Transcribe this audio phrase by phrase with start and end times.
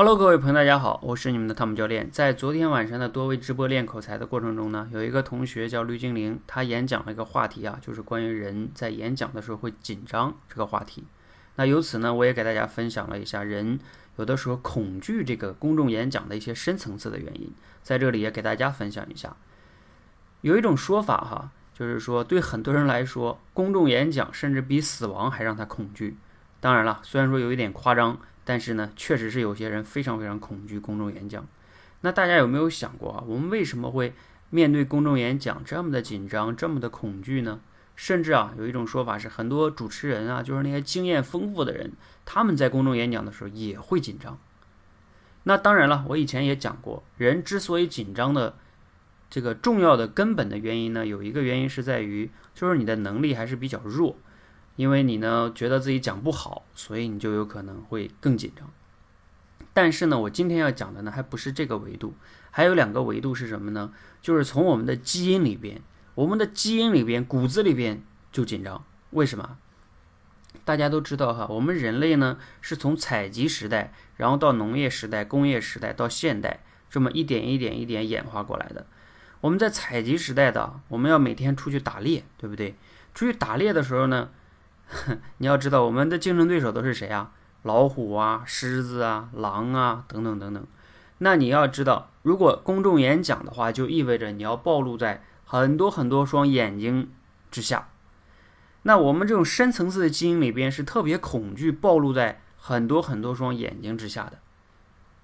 [0.00, 2.08] Hello，各位朋友，大家好，我是你们的汤姆教练。
[2.12, 11.02] 在昨天晚上的多位直播练口才的过程中呢，有一个同学叫绿精灵，他演讲了一个话题啊，就是关于人在演讲的时候会紧张这个话题。
[11.56, 13.80] 那由此呢，我也给大家分享了一下人
[14.18, 17.52] 有的时候恐惧这个公众演讲的一些深层次的原因，
[17.82, 19.34] 在这里也给大家分享一下。
[20.42, 26.16] 有一种说法哈，就是说对很多人来说，公众演讲甚至比死亡还让他恐惧。
[26.60, 28.16] 当然了，虽然说有一点夸张。
[28.48, 31.46] 但是呢，确实是有些人非常非常恐惧公众演讲。
[32.00, 33.22] 那大家有没有想过啊？
[33.26, 34.14] 我们为什么会
[34.48, 37.60] 面对公众演讲这么的紧张、这么的恐惧呢？
[37.94, 41.92] 甚至啊，有一种说法是，很多主持人啊，就是那些经验丰富的人，
[42.24, 44.38] 他们在公众演讲的时候也会紧张。
[45.42, 48.56] 那当然了，我以前也讲过，人之所以紧张的
[49.28, 54.16] 这个重要的根本的原因呢，有一个原因是在于，就是你的能力还是比较弱。
[54.78, 58.70] 因为你呢觉得自己讲不好，所以你就有可能会更紧张。
[59.74, 62.14] 但是呢，我今天要讲的呢还不是这个维度，
[62.52, 63.92] 还有两个维度是什么呢？
[64.22, 65.82] 就是从我们的基因里边，
[66.14, 68.84] 我们的基因里边、骨子里边就紧张。
[69.10, 69.58] 为什么？
[70.64, 78.86] 大家都知道哈，我们人类呢是从采集时代，然后到农业时代、工业时代到现代，这么一点一点一点演化过来的。
[79.40, 82.76] 我们在采集时代的，我们要每天出去打猎，对不对？
[83.12, 84.28] 出去打猎的时候呢？
[85.38, 87.32] 你要知道，我们的竞争对手都是谁啊？
[87.62, 90.66] 老虎啊、狮子啊、狼啊等等等等。
[91.18, 97.10] 那你要知道，如果公众演讲的话，就意味着你要暴露在很多很多双眼睛
[97.50, 97.88] 之下。
[98.82, 104.38] 那我们这种深层次的基因里边是特别恐惧暴露在很多很多双眼睛之下的，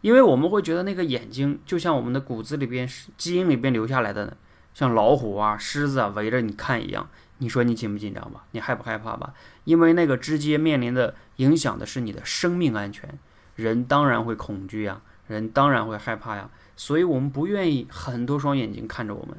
[0.00, 4.36] 因为我们会觉得那个眼睛就像我们的骨子里边、基因里边留下来的，
[4.74, 7.08] 像老虎啊、狮子啊围着你看一样。
[7.42, 8.44] 你说你紧不紧张吧？
[8.52, 9.34] 你害不害怕吧？
[9.64, 13.18] 因为那个直接面临的影响的是你的生命安全，
[13.56, 19.36] 人当然会恐惧呀，人当然会害怕呀，所以我们不愿意很多双眼睛看着我们，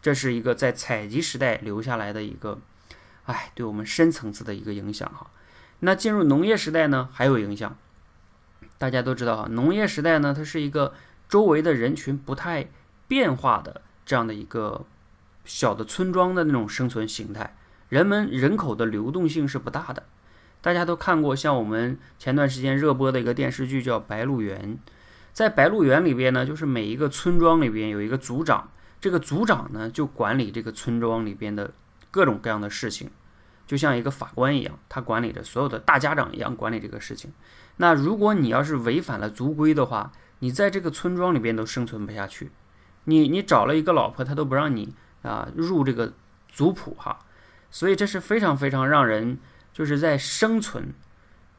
[0.00, 2.60] 这是一个在采集时代留下来的一个，
[3.24, 5.28] 哎，对我们深层次的一个影响哈。
[5.80, 7.76] 那进入农业时代呢，还有影响，
[8.78, 10.94] 大家都知道哈，农业时代呢，它是一个
[11.28, 12.68] 周围的人群不太
[13.08, 14.86] 变化的这样的一个。
[15.46, 17.56] 小的村庄的那种生存形态，
[17.88, 20.02] 人们人口的流动性是不大的。
[20.60, 24.74] 大家都看过像我们前段时间热播的一个电视剧叫《白鹿原》。
[25.32, 28.68] 在《白鹿原》里边呢，就是每一个村庄里边有一个族长，
[29.00, 31.72] 这个族长呢就管理这个村庄里边的
[32.10, 33.10] 各种各样的事情，
[33.66, 37.32] 就像一个法官一样，他管理着所有的大家长一样管理这个事情。
[37.76, 42.50] 那如果你要是违反了族规的话，你在这个村庄里边都生存不下去。
[43.04, 44.94] 你你找了一个老婆，他都不让你。
[45.26, 46.12] 啊，入这个
[46.48, 47.18] 族谱哈，
[47.70, 49.38] 所以这是非常非常让人
[49.72, 50.94] 就是在生存，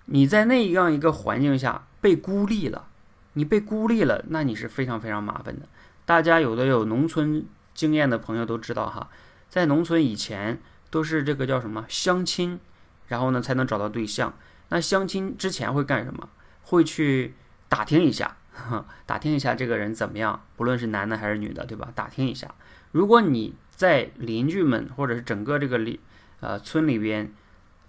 [0.06, 2.88] 你在那样一个环境下被孤立了，
[3.34, 5.68] 你被孤立了，那你是非常非常麻烦的。
[6.06, 9.10] 大家有的有农村经验的朋友都知道哈，
[9.50, 12.60] 在农村以前都是这个叫什么相亲，
[13.08, 14.34] 然后呢才能找到对象。
[14.70, 16.30] 那相亲之前会干什么？
[16.64, 17.34] 会去
[17.70, 18.38] 打听一下，
[19.06, 21.90] 打听一下这个人怎么样，不论是男的还是女的，对吧？
[21.94, 22.54] 打听一下。
[22.92, 26.00] 如果你在邻居们或者是整个这个里
[26.40, 27.32] 呃村里边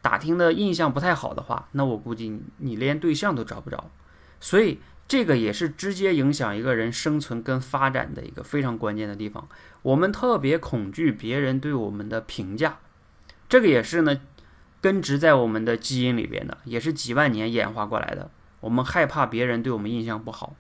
[0.03, 3.91] 打听的印象不太好的话，那我估计你连对象都找不着。
[4.41, 9.49] 所以这个也是直接影响一个人生存跟发展的一个非常关键的地方。
[9.83, 12.79] 我们特别恐惧别人对我们的评价，
[13.49, 14.21] 这个也是呢
[14.81, 18.31] 根植在我们的基因里边的，也是几万年演化过来的。
[18.61, 20.55] 我们害怕别人对我们印象不好，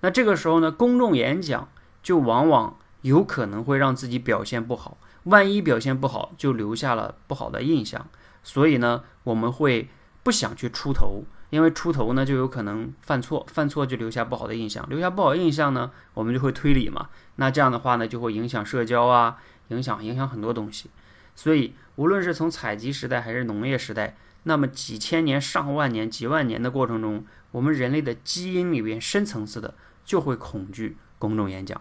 [0.00, 1.68] 那这个时候呢，公众演讲
[2.02, 2.76] 就往往。
[3.02, 8.08] 有可能会让自己表现不好，万一表现不好，就留下了不好的印象。
[8.42, 9.88] 所以呢，我们会
[10.22, 17.08] 不想去出头，因为出头呢就有可能犯错，犯错就留下不好的印象，留下不好印象呢，我们就会推理嘛。
[17.36, 20.90] 那这样的话呢，就会影响社交啊，影响影响很多东西。
[21.34, 29.74] 所以，无论是从采集时代还是农业时代，那么几千年、上万年、几万年的过程中，我们人类的基因里边深层次的
[30.04, 31.80] 就会恐惧公众演讲。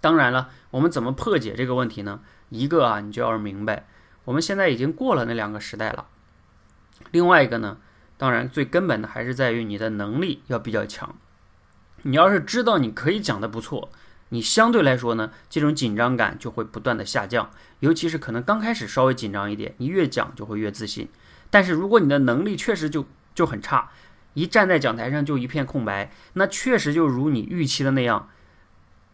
[0.00, 2.20] 当然了，我们怎么破解这个问题呢？
[2.48, 3.86] 一个啊，你就要明白，
[4.24, 6.06] 我们现在已经过了那两个时代了。
[7.10, 7.78] 另外一个呢，
[8.16, 11.14] 当然最根本的还是在于你的能力要比较强。
[12.02, 13.90] 你要是知道你可以讲的不错，
[14.30, 17.50] 你相对来说呢，这种紧张感就会不断的下降。
[17.80, 21.08] 尤其是可能刚开始稍微紧张一点，你越讲就会越自信。
[21.50, 23.90] 但是如果你的能力确实就就很差，
[24.34, 28.28] 一站在讲台上就一片空白，那确实就如你预期的那样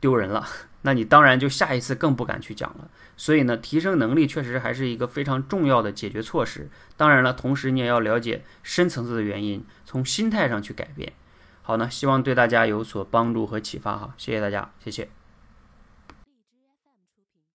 [0.01, 0.47] 丢人了。
[0.87, 2.89] 那你当然就下一次更不敢去讲了。
[3.17, 6.71] 所以呢，提升能力确实还是一个非常重要的解决措施。
[6.97, 11.13] 当然了，同时你也要了解深层次的原因，从心态上去改变。
[11.63, 15.09] 好呢，希望对大家有所帮助和启发哈，谢谢大家，谢谢。